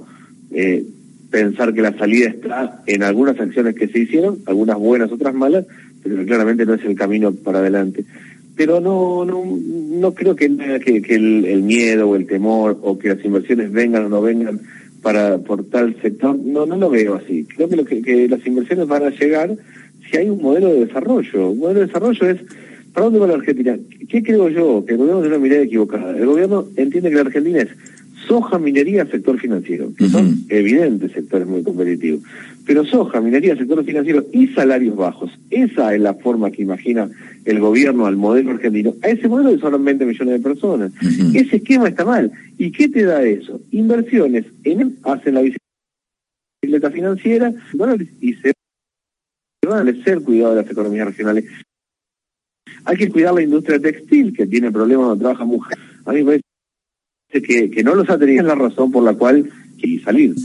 eh, 0.51 0.85
pensar 1.29 1.73
que 1.73 1.81
la 1.81 1.97
salida 1.97 2.29
está 2.29 2.81
en 2.87 3.03
algunas 3.03 3.39
acciones 3.39 3.75
que 3.75 3.87
se 3.87 3.99
hicieron, 3.99 4.39
algunas 4.47 4.77
buenas, 4.77 5.11
otras 5.11 5.33
malas, 5.33 5.65
pero 6.03 6.25
claramente 6.25 6.65
no 6.65 6.73
es 6.73 6.83
el 6.83 6.95
camino 6.95 7.31
para 7.31 7.59
adelante. 7.59 8.03
Pero 8.59 8.81
no 8.81 9.23
no, 9.23 9.45
no 9.45 10.13
creo 10.13 10.35
que, 10.35 10.49
que, 10.83 11.15
el, 11.15 11.63
miedo 11.63 12.09
o 12.09 12.17
el 12.17 12.27
temor 12.27 12.77
o 12.81 12.99
que 12.99 13.07
las 13.07 13.23
inversiones 13.23 13.71
vengan 13.71 14.03
o 14.03 14.09
no 14.09 14.21
vengan 14.21 14.59
para 15.01 15.37
por 15.37 15.63
tal 15.69 15.95
sector, 16.01 16.37
no 16.37 16.65
no 16.65 16.75
lo 16.75 16.89
veo 16.89 17.15
así. 17.15 17.45
Creo 17.55 17.69
que, 17.69 17.77
lo 17.77 17.85
que, 17.85 18.27
las 18.27 18.45
inversiones 18.45 18.85
van 18.85 19.03
a 19.03 19.11
llegar 19.11 19.55
si 20.11 20.17
hay 20.17 20.29
un 20.29 20.41
modelo 20.41 20.73
de 20.73 20.87
desarrollo. 20.87 21.51
Un 21.51 21.59
modelo 21.59 21.79
de 21.79 21.85
desarrollo 21.85 22.29
es 22.29 22.39
¿Para 22.93 23.05
dónde 23.05 23.19
va 23.19 23.27
la 23.27 23.35
Argentina? 23.35 23.77
¿Qué 24.09 24.21
creo 24.21 24.49
yo? 24.49 24.83
Que 24.85 24.91
el 24.93 24.97
gobierno 24.97 25.21
tiene 25.21 25.35
una 25.37 25.43
mirada 25.43 25.61
equivocada. 25.61 26.17
El 26.17 26.25
gobierno 26.25 26.67
entiende 26.75 27.09
que 27.09 27.15
la 27.15 27.21
Argentina 27.21 27.61
es 27.61 27.69
soja, 28.27 28.59
minería, 28.59 29.05
sector 29.05 29.39
financiero, 29.39 29.93
que 29.97 30.09
son 30.09 30.43
evidentes 30.49 31.13
sectores 31.13 31.47
muy 31.47 31.63
competitivos. 31.63 32.23
Pero 32.69 32.85
soja, 32.85 33.19
minería, 33.19 33.55
sector 33.55 33.83
financiero 33.83 34.27
y 34.31 34.45
salarios 34.49 34.95
bajos. 34.95 35.31
Esa 35.49 35.95
es 35.95 36.01
la 36.01 36.13
forma 36.13 36.51
que 36.51 36.61
imagina 36.61 37.09
el 37.43 37.59
gobierno 37.59 38.05
al 38.05 38.15
modelo 38.15 38.51
argentino. 38.51 38.93
A 39.01 39.07
ese 39.07 39.27
modelo 39.27 39.49
de 39.49 39.57
son 39.57 39.83
20 39.83 40.05
millones 40.05 40.35
de 40.35 40.39
personas. 40.39 40.91
Ese 41.33 41.55
esquema 41.55 41.87
está 41.87 42.05
mal. 42.05 42.31
¿Y 42.59 42.71
qué 42.71 42.87
te 42.87 43.05
da 43.05 43.23
eso? 43.23 43.59
Inversiones 43.71 44.45
en 44.65 44.99
hacen 45.01 45.33
la 45.33 45.41
bicicleta 46.61 46.91
financiera 46.91 47.51
y 48.21 48.33
se 48.35 48.53
van 49.67 49.87
a 49.87 49.91
hacer 49.91 50.21
cuidado 50.21 50.53
de 50.53 50.61
las 50.61 50.71
economías 50.71 51.07
regionales. 51.07 51.45
Hay 52.85 52.97
que 52.97 53.09
cuidar 53.09 53.33
la 53.33 53.41
industria 53.41 53.79
textil, 53.79 54.31
que 54.31 54.45
tiene 54.45 54.71
problemas 54.71 55.07
donde 55.07 55.23
trabaja 55.23 55.43
mujer. 55.43 55.79
A 56.05 56.13
mí 56.13 56.23
me 56.23 56.39
parece 57.33 57.47
que, 57.47 57.71
que 57.71 57.83
no 57.83 57.95
los 57.95 58.07
ha 58.11 58.19
tenido, 58.19 58.41
es 58.41 58.47
la 58.47 58.53
razón 58.53 58.91
por 58.91 59.03
la 59.03 59.15
cual 59.15 59.49
quiere 59.79 60.03
salir. 60.03 60.35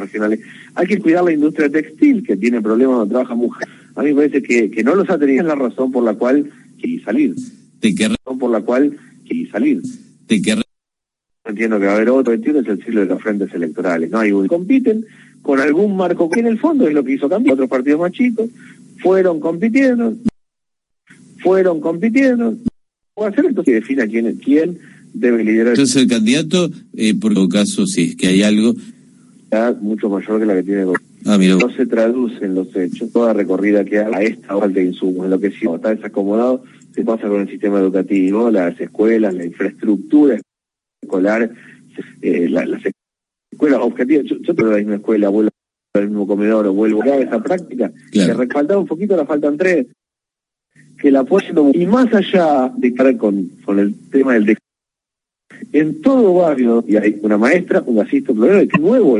Regionales. 0.00 0.40
Hay 0.74 0.86
que 0.86 0.98
cuidar 0.98 1.24
la 1.24 1.32
industria 1.32 1.68
textil, 1.68 2.26
que 2.26 2.36
tiene 2.36 2.60
problemas 2.60 2.98
donde 2.98 3.12
trabaja 3.12 3.34
mujer. 3.34 3.68
A 3.94 4.02
mí 4.02 4.10
me 4.10 4.16
parece 4.16 4.42
que, 4.42 4.70
que 4.70 4.82
no 4.82 4.94
los 4.94 5.08
ha 5.10 5.18
tenido, 5.18 5.42
es 5.42 5.46
la 5.46 5.54
razón 5.54 5.92
por 5.92 6.04
la 6.04 6.14
cual 6.14 6.50
quiere 6.80 7.02
salir. 7.04 7.34
¿De 7.80 7.94
qué 7.94 8.08
razón 8.08 8.38
por 8.38 8.50
la 8.50 8.60
cual 8.60 8.96
quiere 9.26 9.50
salir? 9.50 9.82
¿De 10.26 10.42
qué 10.42 10.56
Entiendo 11.46 11.78
que 11.78 11.84
va 11.84 11.92
a 11.92 11.96
haber 11.96 12.08
otro, 12.08 12.32
entiendo 12.32 12.60
es 12.60 12.68
el 12.68 12.78
ciclo 12.78 13.00
de 13.00 13.06
los 13.06 13.22
frentes 13.22 13.52
electorales. 13.52 14.10
No 14.10 14.18
hay 14.18 14.32
un... 14.32 14.46
Compiten 14.46 15.04
con 15.42 15.60
algún 15.60 15.94
marco 15.94 16.30
que 16.30 16.40
en 16.40 16.46
el 16.46 16.58
fondo 16.58 16.88
es 16.88 16.94
lo 16.94 17.04
que 17.04 17.12
hizo 17.12 17.28
cambiar. 17.28 17.54
Otros 17.54 17.68
partidos 17.68 18.00
más 18.00 18.12
chicos 18.12 18.48
fueron 18.98 19.40
compitiendo, 19.40 20.14
fueron 21.40 21.80
compitiendo. 21.82 22.56
¿Cómo 23.12 23.28
hacer 23.28 23.44
esto? 23.44 23.62
Que 23.62 23.74
defina 23.74 24.06
quién, 24.06 24.34
quién 24.36 24.78
debe 25.12 25.44
liderar. 25.44 25.74
Entonces 25.74 25.96
el 25.96 26.08
candidato, 26.08 26.70
eh, 26.96 27.14
por 27.14 27.34
todo 27.34 27.48
caso, 27.50 27.86
si 27.86 28.04
es 28.04 28.16
que 28.16 28.28
hay 28.28 28.42
algo... 28.42 28.74
Mucho 29.80 30.08
mayor 30.08 30.40
que 30.40 30.46
la 30.46 30.54
que 30.54 30.62
tiene 30.62 30.82
el 30.82 30.88
ah. 31.26 31.38
No 31.38 31.70
se 31.70 31.86
traduce 31.86 32.44
en 32.44 32.54
los 32.54 32.74
hechos. 32.76 33.12
Toda 33.12 33.32
recorrida 33.32 33.84
que 33.84 33.98
haga 33.98 34.18
a 34.18 34.22
esta 34.22 34.58
falta 34.58 34.80
de 34.80 34.86
insumos, 34.86 35.24
en 35.24 35.30
lo 35.30 35.40
que 35.40 35.50
sí 35.50 35.66
está 35.72 35.94
desacomodado, 35.94 36.62
se 36.94 37.04
pasa 37.04 37.28
con 37.28 37.40
el 37.40 37.48
sistema 37.48 37.78
educativo, 37.78 38.50
las 38.50 38.78
escuelas, 38.80 39.34
la 39.34 39.44
infraestructura 39.44 40.38
escolar, 41.02 41.50
eh, 42.22 42.48
las 42.48 42.68
escuelas 43.50 43.80
objetivas. 43.80 44.26
Yo, 44.26 44.36
yo 44.38 44.54
tengo 44.54 44.70
la 44.70 44.78
misma 44.78 44.96
escuela, 44.96 45.28
vuelvo 45.28 45.50
al 45.94 46.08
mismo 46.08 46.26
comedor, 46.26 46.68
vuelvo 46.70 47.02
a 47.02 47.16
esa 47.16 47.42
práctica. 47.42 47.92
Claro. 48.10 48.40
Que 48.40 48.46
faltaba 48.46 48.80
un 48.80 48.86
poquito, 48.86 49.16
la 49.16 49.26
faltan 49.26 49.56
tres 49.56 49.86
que 51.04 51.10
la 51.10 51.20
apoyen 51.20 51.54
y 51.74 51.86
más 51.86 52.12
allá 52.14 52.72
de 52.76 52.88
estar 52.88 53.14
con, 53.18 53.50
con 53.64 53.78
el 53.78 53.94
tema 54.10 54.32
del 54.32 54.56
en 55.72 56.00
todo 56.00 56.34
barrio 56.34 56.84
y 56.86 56.96
hay 56.96 57.18
una 57.22 57.36
maestra, 57.36 57.82
un 57.84 58.00
asistente, 58.00 58.32
un 58.32 58.82
nuevo 58.82 59.18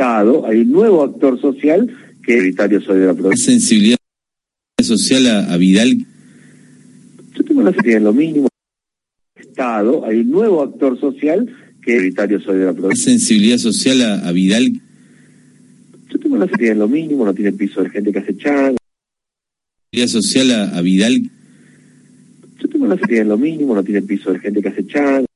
Estado, 0.00 0.46
hay 0.46 0.60
un 0.60 0.72
nuevo 0.72 1.04
actor 1.04 1.38
social 1.38 1.94
que 2.24 2.54
soy 2.80 3.00
de 3.00 3.06
la 3.06 3.12
provincia. 3.12 3.52
Sensibilidad 3.52 3.98
social 4.82 5.26
a, 5.26 5.56
Vidal. 5.58 5.94
Yo 7.36 7.44
tengo 7.44 7.60
la 7.60 7.70
sensibilidad 7.70 7.98
en 7.98 8.04
lo 8.04 8.14
mínimo. 8.14 8.48
Estado, 9.38 10.06
hay 10.06 10.20
un 10.20 10.30
nuevo 10.30 10.62
actor 10.62 10.98
social 10.98 11.54
que 11.84 12.10
soy 12.40 12.60
de 12.60 12.64
la 12.64 12.72
provincia. 12.72 13.10
Sensibilidad 13.10 13.58
social 13.58 14.00
a, 14.00 14.32
Vidal. 14.32 14.80
Yo 16.10 16.18
tengo 16.18 16.38
la 16.38 16.46
sensibilidad 16.46 16.72
en 16.72 16.78
lo 16.78 16.88
mínimo, 16.88 17.26
no 17.26 17.34
tiene 17.34 17.52
piso 17.52 17.82
de 17.82 17.90
gente 17.90 18.10
que 18.10 18.20
hace 18.20 18.38
chan, 18.38 18.76
social 20.08 20.50
a, 20.50 20.80
Vidal? 20.80 21.30
Yo 22.58 22.68
tengo 22.70 22.86
la 22.86 22.96
serie 22.96 23.20
en 23.20 23.28
lo 23.28 23.36
mínimo, 23.36 23.74
no 23.74 23.84
tiene 23.84 24.00
piso 24.00 24.32
de 24.32 24.38
gente 24.38 24.62
que 24.62 24.68
hace 24.70 24.86
chan. 24.86 25.26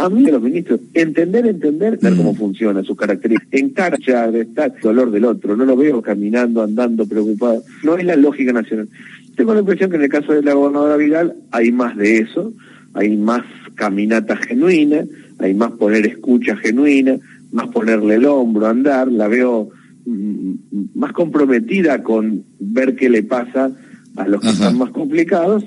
A 0.00 0.08
mí, 0.08 0.24
los 0.26 0.42
ministros, 0.42 0.80
entender, 0.94 1.46
entender, 1.46 1.98
ver 1.98 2.16
cómo 2.16 2.32
mm. 2.32 2.36
funciona, 2.36 2.82
sus 2.82 2.96
características, 2.96 4.32
de 4.32 4.40
estar 4.40 4.72
dolor 4.80 5.10
del 5.10 5.24
otro, 5.24 5.56
no 5.56 5.64
lo 5.64 5.76
veo 5.76 6.00
caminando, 6.00 6.62
andando, 6.62 7.06
preocupado. 7.06 7.62
No 7.84 7.96
es 7.96 8.04
la 8.04 8.16
lógica 8.16 8.52
nacional. 8.52 8.88
Tengo 9.36 9.54
la 9.54 9.60
impresión 9.60 9.90
que 9.90 9.96
en 9.96 10.02
el 10.02 10.08
caso 10.08 10.32
de 10.32 10.42
la 10.42 10.54
gobernadora 10.54 10.96
Vidal 10.96 11.34
hay 11.50 11.72
más 11.72 11.96
de 11.96 12.18
eso, 12.18 12.52
hay 12.94 13.16
más 13.16 13.42
caminata 13.74 14.36
genuina, 14.36 15.04
hay 15.38 15.54
más 15.54 15.72
poner 15.72 16.06
escucha 16.06 16.56
genuina, 16.56 17.16
más 17.52 17.68
ponerle 17.68 18.16
el 18.16 18.26
hombro, 18.26 18.66
andar, 18.66 19.10
la 19.10 19.28
veo 19.28 19.70
Mm, 20.06 20.54
más 20.94 21.12
comprometida 21.12 22.02
con 22.02 22.44
ver 22.58 22.96
qué 22.96 23.10
le 23.10 23.22
pasa 23.22 23.70
a 24.16 24.28
los 24.28 24.40
que 24.40 24.48
están 24.48 24.78
más 24.78 24.90
complicados, 24.90 25.64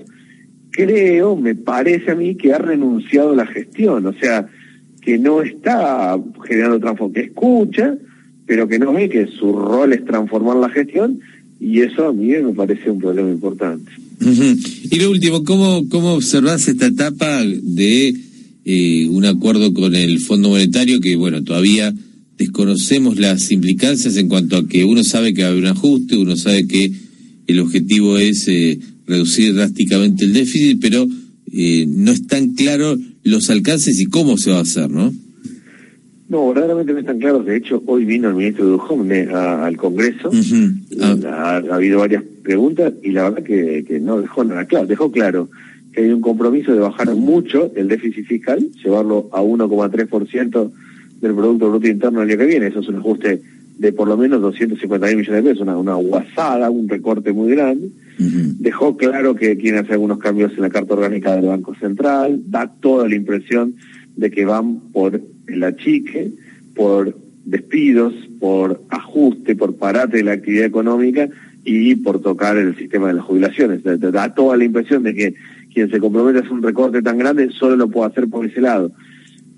creo, 0.74 1.38
me 1.38 1.56
parece 1.56 2.12
a 2.12 2.16
mí, 2.16 2.36
que 2.36 2.52
ha 2.52 2.58
renunciado 2.58 3.32
a 3.32 3.36
la 3.36 3.46
gestión, 3.46 4.06
o 4.06 4.14
sea, 4.14 4.48
que 5.02 5.18
no 5.18 5.42
está 5.42 6.20
generando 6.48 6.80
transformación, 6.80 7.14
que 7.14 7.30
escucha, 7.30 7.96
pero 8.46 8.68
que 8.68 8.80
no 8.80 8.92
ve 8.92 9.08
que 9.08 9.28
su 9.28 9.54
rol 9.54 9.94
es 9.94 10.04
transformar 10.04 10.58
la 10.58 10.70
gestión, 10.70 11.20
y 11.60 11.80
eso 11.80 12.08
a 12.08 12.14
mí 12.14 12.28
me 12.28 12.54
parece 12.54 12.90
un 12.90 13.00
problema 13.00 13.30
importante. 13.30 13.92
Y 14.92 15.00
lo 15.00 15.12
último, 15.12 15.44
¿cómo, 15.44 15.88
cómo 15.90 16.14
observás 16.14 16.68
esta 16.68 16.88
etapa 16.88 17.44
de 17.46 18.14
eh, 18.66 19.08
un 19.10 19.26
acuerdo 19.26 19.74
con 19.74 19.96
el 19.96 20.20
Fondo 20.20 20.50
Monetario 20.50 21.00
que, 21.00 21.16
bueno, 21.16 21.44
todavía 21.44 21.94
desconocemos 22.38 23.20
las 23.20 23.52
implicancias 23.52 24.18
en 24.18 24.28
cuanto 24.28 24.58
a 24.58 24.68
que 24.68 24.86
uno 24.86 25.04
sabe 25.04 25.34
que 25.34 25.44
va 25.44 25.50
a 25.50 25.52
haber 25.52 25.64
un 25.64 25.70
ajuste, 25.70 26.18
uno 26.18 26.36
sabe 26.36 26.68
que 26.68 26.92
el 27.48 27.60
objetivo 27.60 28.18
es 28.18 28.48
eh, 28.48 28.80
reducir 29.08 29.54
drásticamente 29.54 30.26
el 30.26 30.34
déficit, 30.34 30.80
pero 30.82 31.06
eh, 31.52 31.86
no 31.88 32.12
están 32.12 32.54
claros 32.54 33.00
los 33.24 33.50
alcances 33.50 34.00
y 34.00 34.06
cómo 34.06 34.38
se 34.38 34.52
va 34.52 34.58
a 34.58 34.62
hacer, 34.62 34.90
¿no? 34.90 35.14
No, 36.30 36.48
verdaderamente 36.48 36.94
no 36.94 37.00
están 37.00 37.20
claros. 37.20 37.46
De 37.46 37.58
hecho, 37.58 37.84
hoy 37.86 38.06
vino 38.06 38.30
el 38.30 38.36
ministro 38.36 38.66
de 38.66 38.72
Dujovne 38.72 39.28
al 39.30 39.78
Congreso. 39.78 40.32
Ah. 41.00 41.62
ha, 41.70 41.76
habido 41.76 42.00
varias 42.00 42.24
preguntas 42.42 42.94
y 43.04 43.12
la 43.12 43.30
verdad 43.30 43.44
que, 43.44 43.86
que 43.88 44.00
no 44.00 44.20
dejó 44.20 44.44
nada 44.44 44.66
claro. 44.66 44.88
Dejó 44.88 45.12
claro 45.12 45.50
que 45.92 46.02
hay 46.02 46.10
un 46.10 46.22
compromiso 46.22 46.74
de 46.74 46.80
bajar 46.80 47.14
mucho 47.16 47.72
el 47.76 47.88
déficit 47.88 48.26
fiscal, 48.26 48.68
llevarlo 48.84 49.30
a 49.32 49.42
1,3% 49.42 50.72
del 51.22 51.36
Producto 51.36 51.70
Bruto 51.70 51.88
Interno 51.88 52.22
el 52.22 52.30
año 52.30 52.40
que 52.40 52.46
viene. 52.46 52.68
Eso 52.68 52.80
es 52.80 52.88
un 52.88 52.96
ajuste 52.96 53.42
de 53.78 53.92
por 53.92 54.08
lo 54.08 54.18
menos 54.18 54.42
250 54.42 55.08
mil 55.08 55.18
millones 55.18 55.44
de 55.44 55.50
pesos, 55.50 55.62
una, 55.62 55.78
una 55.78 55.96
guasada, 55.96 56.70
un 56.70 56.88
recorte 56.88 57.34
muy 57.34 57.52
grande. 57.52 57.90
Dejó 58.18 58.96
claro 58.96 59.36
que 59.36 59.58
quiere 59.58 59.80
hacer 59.80 59.94
algunos 59.94 60.20
cambios 60.20 60.54
en 60.54 60.62
la 60.62 60.70
Carta 60.70 60.94
Orgánica 60.94 61.36
del 61.36 61.48
Banco 61.48 61.74
Central, 61.76 62.42
da 62.46 62.72
toda 62.80 63.08
la 63.08 63.16
impresión 63.16 63.76
de 64.16 64.30
que 64.30 64.46
van 64.46 64.80
por 64.92 65.20
el 65.48 65.64
achique, 65.64 66.32
por 66.76 67.18
despidos, 67.46 68.14
por 68.40 68.82
ajuste, 68.90 69.56
por 69.56 69.76
parate 69.76 70.18
de 70.18 70.24
la 70.24 70.34
actividad 70.34 70.66
económica 70.66 71.28
y 71.66 71.96
por 71.96 72.22
tocar 72.22 72.58
el 72.58 72.76
sistema 72.78 73.08
de 73.08 73.16
las 73.16 73.26
jubilaciones. 73.26 73.82
Da 73.84 74.34
toda 74.34 74.58
la 74.58 74.64
impresión 74.64 75.04
de 75.04 75.14
que 75.14 75.34
quien 75.74 75.90
se 75.90 76.00
compromete 76.00 76.40
a 76.40 76.42
hacer 76.42 76.54
un 76.54 76.64
recorte 76.64 77.02
tan 77.02 77.18
grande 77.18 77.50
solo 77.52 77.76
lo 77.76 77.90
puede 77.90 78.12
hacer 78.12 78.30
por 78.30 78.46
ese 78.46 78.62
lado. 78.62 78.92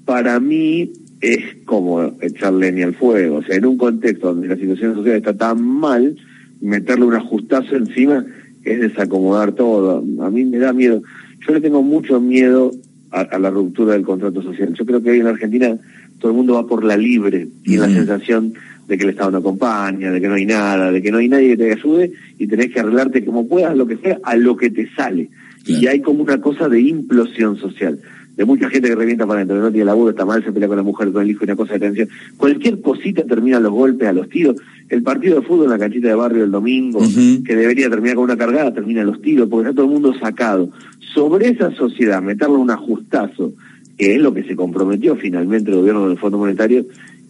Para 0.06 0.40
mí, 0.40 0.92
es 1.34 1.58
como 1.66 2.14
echar 2.22 2.54
leña 2.54 2.86
al 2.86 2.94
fuego. 2.94 3.38
O 3.38 3.44
sea, 3.44 3.56
en 3.56 3.66
un 3.66 3.78
contexto 3.78 4.28
donde 4.28 4.48
la 4.48 4.56
situación 4.56 4.94
social 4.94 5.16
está 5.16 5.36
tan 5.36 5.62
mal, 5.62 6.16
meterle 6.62 7.06
un 7.06 7.16
ajustazo 7.16 7.76
encima 7.76 8.26
es 8.64 8.80
desacomodar 8.80 9.54
todo. 9.54 10.04
A 10.22 10.30
mí 10.30 10.46
me 10.46 10.58
da 10.58 10.74
miedo. 10.74 11.02
Yo 11.48 11.54
le 11.54 11.62
tengo 11.62 11.82
mucho 11.84 12.20
miedo 12.20 12.72
a, 13.12 13.40
la 13.40 13.50
ruptura 13.50 13.94
del 13.94 14.04
contrato 14.04 14.42
social. 14.42 14.74
Yo 14.74 14.86
creo 14.86 15.02
que 15.02 15.12
hoy 15.12 15.20
en 15.20 15.28
Argentina 15.28 15.78
todo 16.20 16.32
el 16.32 16.38
mundo 16.38 16.56
va 16.56 16.68
por 16.68 16.84
la 16.84 16.98
libre. 16.98 17.48
Tiene 17.64 17.88
la 17.88 17.94
sensación 17.94 18.54
de 18.88 18.98
que 18.98 19.04
el 19.04 19.12
Estado 19.12 19.32
no 19.32 19.38
acompaña, 19.38 20.12
de 20.12 20.22
que 20.22 20.28
no 20.28 20.36
hay 20.36 20.46
nada, 20.46 20.92
de 20.92 21.02
que 21.02 21.12
no 21.12 21.18
hay 21.18 21.30
nadie 21.30 21.50
que 21.50 21.58
te 21.58 21.72
ayude 21.72 22.12
y 22.38 22.48
tenés 22.48 22.72
que 22.72 22.80
arreglarte 22.80 23.26
como 23.26 23.48
puedas, 23.48 23.76
lo 23.76 23.88
que 23.88 23.98
sea, 23.98 24.20
a 24.24 24.36
lo 24.36 24.58
que 24.58 24.70
te 24.70 24.88
sale. 24.96 25.30
Y 25.66 25.88
hay 25.88 26.02
como 26.02 26.22
una 26.22 26.40
cosa 26.40 26.70
de 26.70 26.82
implosión 26.82 27.58
social. 27.58 28.00
De 28.36 28.46
mucha 28.46 28.70
gente 28.70 28.90
que 28.90 28.96
revienta 28.96 29.26
para 29.26 29.40
adentro, 29.40 29.58
no 29.58 29.72
tiene 29.72 29.86
laburo, 29.86 30.10
está 30.10 30.26
mal, 30.26 30.44
se 30.44 30.52
pelea 30.52 30.68
con 30.68 30.78
la 30.78 30.84
mujer, 30.84 31.12
con 31.12 31.24
el 31.24 31.30
hijo, 31.30 31.44
una 31.44 31.56
cosa 31.56 31.74
de 31.74 31.80
tensión. 31.80 32.10
Cualquier 32.38 32.82
cosita 32.82 33.24
termina 33.24 33.60
los 33.60 33.72
golpes, 33.72 34.08
a 34.08 34.14
los 34.14 34.30
tiros. 34.30 34.58
El 34.90 35.04
partido 35.04 35.40
de 35.40 35.48
fútbol 35.48 35.66
en 35.66 35.72
la 35.72 35.80
canchita 35.80 36.10
de 36.10 36.16
barrio 36.16 36.44
el 36.44 36.52
domingo, 36.52 37.00
que 37.46 37.56
debería 37.56 37.90
terminar 37.90 38.16
con 38.16 38.26
una 38.26 38.38
cargada, 38.38 38.74
termina 38.74 39.04
los 39.04 39.22
tiros, 39.22 39.48
porque 39.50 39.70
está 39.70 39.76
todo 39.76 39.86
el 39.86 39.92
mundo 39.94 40.14
sacado. 40.20 40.70
Sobre 41.14 41.50
esa 41.50 41.72
sociedad, 41.72 42.22
meterle 42.22 42.56
un 42.56 42.72
ajustazo, 42.72 43.54
que 43.98 44.16
es 44.16 44.22
lo 44.22 44.34
que 44.34 44.44
se 44.44 44.56
comprometió 44.56 45.16
finalmente 45.16 45.72
el 45.72 45.78
gobierno 45.78 46.10
del 46.10 46.18
Fondo 46.18 46.38
Monetario, 46.38 46.86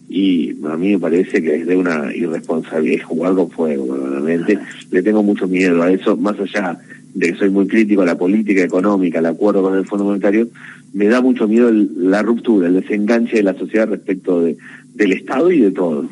y 0.08 0.50
a 0.64 0.76
mí 0.76 0.92
me 0.92 0.98
parece 0.98 1.42
que 1.42 1.56
es 1.56 1.66
de 1.66 1.76
una 1.76 2.14
irresponsabilidad 2.14 3.04
jugar 3.04 3.34
con 3.34 3.50
fuego, 3.50 3.92
verdaderamente. 3.92 4.58
Le 4.90 5.02
tengo 5.02 5.22
mucho 5.22 5.48
miedo 5.48 5.82
a 5.82 5.90
eso, 5.90 6.16
más 6.16 6.38
allá 6.38 6.78
de 7.14 7.32
que 7.32 7.38
soy 7.38 7.50
muy 7.50 7.66
crítico 7.66 8.02
a 8.02 8.06
la 8.06 8.18
política 8.18 8.62
económica, 8.62 9.18
al 9.18 9.26
acuerdo 9.26 9.62
con 9.62 9.76
el 9.76 9.86
Fondo 9.86 10.04
Monetario, 10.04 10.48
me 10.92 11.06
da 11.06 11.20
mucho 11.20 11.46
miedo 11.46 11.70
la 11.72 12.22
ruptura, 12.22 12.68
el 12.68 12.74
desenganche 12.74 13.36
de 13.36 13.42
la 13.42 13.58
sociedad 13.58 13.88
respecto 13.88 14.40
de, 14.40 14.56
del 14.94 15.12
Estado 15.12 15.52
y 15.52 15.60
de 15.60 15.70
todo. 15.70 16.08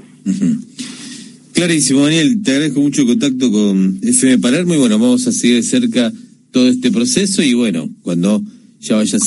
Clarísimo, 1.53 2.05
Daniel, 2.05 2.43
te 2.43 2.53
agradezco 2.53 2.81
mucho 2.81 3.03
el 3.03 3.09
contacto 3.09 3.51
con 3.51 3.99
FM 4.03 4.39
Palermo 4.39 4.75
y 4.75 4.79
bueno, 4.79 4.99
vamos 4.99 5.27
a 5.27 5.33
seguir 5.33 5.57
de 5.57 5.63
cerca 5.63 6.13
todo 6.51 6.69
este 6.69 6.91
proceso 6.91 7.43
y 7.43 7.55
bueno, 7.55 7.89
cuando 8.03 8.43
ya 8.81 8.97
vaya, 8.97 9.19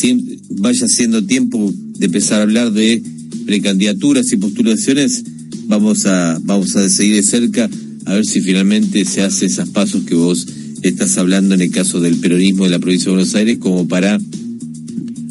vaya 0.51 0.87
siendo 0.87 1.23
tiempo 1.23 1.73
de 1.97 2.05
empezar 2.05 2.39
a 2.39 2.43
hablar 2.43 2.71
de 2.71 3.01
precandidaturas 3.45 4.31
y 4.31 4.37
postulaciones, 4.37 5.23
vamos 5.67 6.05
a, 6.05 6.39
vamos 6.43 6.75
a 6.75 6.89
seguir 6.89 7.15
de 7.15 7.23
cerca 7.23 7.69
a 8.05 8.13
ver 8.13 8.25
si 8.25 8.41
finalmente 8.41 9.03
se 9.05 9.21
hace 9.21 9.47
esos 9.47 9.69
pasos 9.69 10.03
que 10.03 10.15
vos 10.15 10.47
estás 10.81 11.17
hablando 11.17 11.55
en 11.55 11.61
el 11.61 11.71
caso 11.71 11.99
del 11.99 12.17
peronismo 12.17 12.63
de 12.63 12.69
la 12.69 12.79
provincia 12.79 13.05
de 13.05 13.11
Buenos 13.11 13.35
Aires 13.35 13.57
como 13.57 13.87
para 13.87 14.19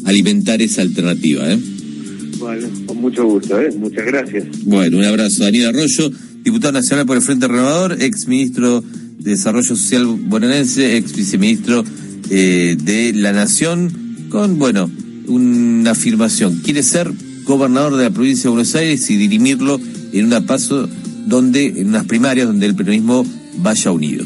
alimentar 0.07 0.61
esa 0.61 0.81
alternativa. 0.81 1.51
¿eh? 1.51 1.59
Bueno, 2.39 2.67
con 2.85 3.01
mucho 3.01 3.25
gusto, 3.25 3.59
¿eh? 3.59 3.69
muchas 3.77 4.05
gracias. 4.05 4.45
Bueno, 4.63 4.97
un 4.97 5.03
abrazo. 5.03 5.43
Daniel 5.43 5.67
Arroyo, 5.67 6.11
diputado 6.43 6.73
nacional 6.73 7.05
por 7.05 7.17
el 7.17 7.21
Frente 7.21 7.47
Renovador, 7.47 8.01
ex 8.01 8.27
ministro 8.27 8.81
de 8.81 9.31
Desarrollo 9.31 9.67
Social 9.67 10.05
bonaerense, 10.05 10.95
ex 10.95 11.13
viceministro 11.13 11.83
eh, 12.29 12.77
de 12.81 13.13
la 13.13 13.33
Nación, 13.33 13.91
con, 14.29 14.57
bueno, 14.57 14.89
una 15.27 15.91
afirmación. 15.91 16.61
Quiere 16.63 16.83
ser 16.83 17.11
gobernador 17.43 17.97
de 17.97 18.03
la 18.03 18.09
provincia 18.09 18.43
de 18.43 18.49
Buenos 18.49 18.75
Aires 18.75 19.09
y 19.09 19.17
dirimirlo 19.17 19.79
en 20.13 20.25
una 20.25 20.41
paso 20.41 20.87
donde, 21.25 21.65
en 21.65 21.89
unas 21.89 22.05
primarias 22.05 22.47
donde 22.47 22.65
el 22.65 22.75
peronismo 22.75 23.25
vaya 23.57 23.91
unido. 23.91 24.25